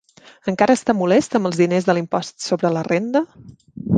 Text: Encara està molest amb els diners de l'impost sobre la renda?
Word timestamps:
Encara 0.51 0.75
està 0.77 0.95
molest 1.01 1.37
amb 1.39 1.51
els 1.51 1.59
diners 1.63 1.87
de 1.89 1.95
l'impost 1.97 2.47
sobre 2.49 2.75
la 2.79 2.85
renda? 2.91 3.25